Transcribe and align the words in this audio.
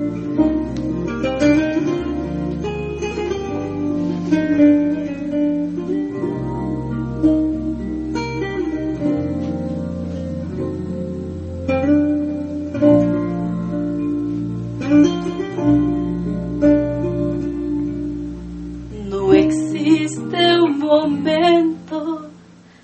No 0.00 0.06
existe 19.34 20.60
un 20.62 20.78
momento 20.78 22.30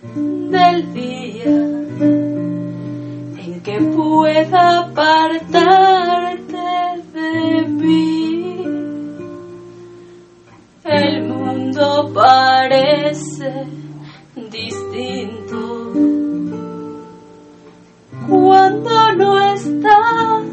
del 0.04 0.92
día 0.92 1.46
en 3.38 3.62
que 3.62 3.80
pueda 3.96 4.80
apartar. 4.80 5.95
mundo 11.76 12.10
parece 12.14 13.66
distinto 14.50 15.92
cuando 18.28 19.12
no 19.16 19.38
estás 19.52 20.46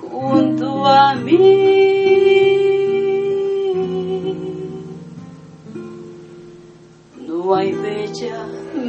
junto 0.00 0.86
a 0.86 1.14
mí. 1.16 1.36
No 7.26 7.54
hay 7.54 7.72
bella 7.72 8.46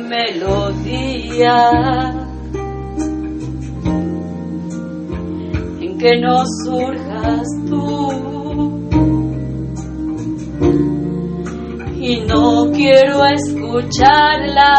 melodía 0.10 1.60
en 5.82 5.98
que 5.98 6.20
no 6.22 6.44
surjas 6.64 7.48
tú. 7.70 8.37
y 12.08 12.22
no 12.22 12.72
quiero 12.72 13.26
escucharla. 13.26 14.72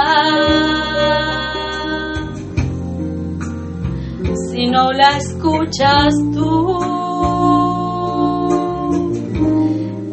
Si 4.50 4.66
no 4.66 4.92
la 4.92 5.18
escuchas 5.18 6.14
tú, 6.32 6.78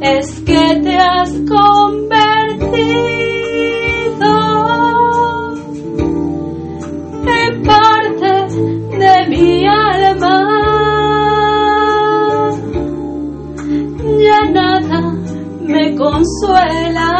es 0.01 0.41
que 0.41 0.81
te 0.83 0.97
has. 0.97 1.25
consuela. 15.95 17.11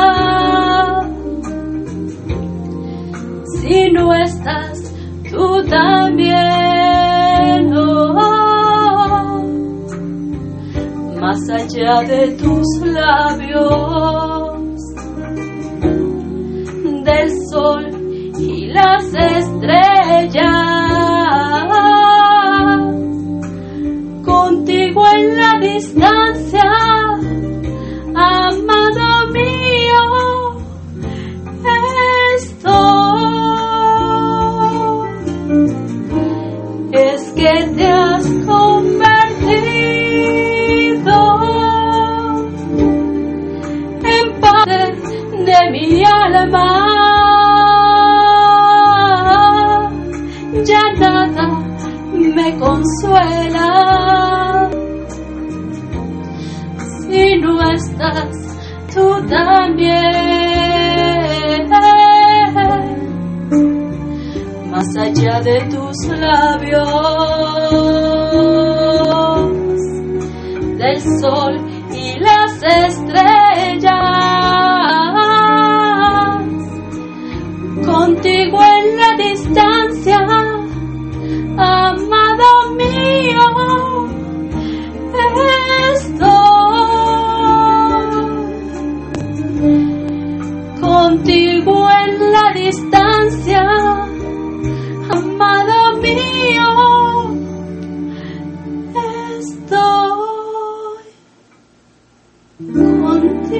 Si 3.60 3.92
no 3.92 4.14
estás 4.14 4.94
tú 5.30 5.64
también, 5.70 6.36
oh, 7.76 9.44
más 11.20 11.50
allá 11.50 12.02
de 12.04 12.32
tus 12.38 12.68
labios, 12.86 14.56
del 17.04 17.30
sol 17.50 17.84
y 18.40 18.68
las 18.68 19.06
estrellas, 19.14 20.46
contigo 24.24 25.04
en 25.16 25.38
la 25.38 25.60
distancia. 25.62 26.65
alma, 46.06 46.68
ya 50.64 50.82
nada 51.00 51.46
me 52.36 52.58
consuela. 52.58 53.70
Si 57.02 57.38
no 57.38 57.54
estás 57.72 58.36
tú 58.94 59.06
también, 59.28 59.96
más 64.72 64.98
allá 64.98 65.40
de 65.42 65.58
tus 65.70 65.98
labios, 66.08 66.90
del 70.78 71.02
sol 71.22 71.54
y 71.92 72.20
las 72.20 72.54
estrellas. 72.64 73.35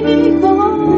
hijos. 0.04 0.95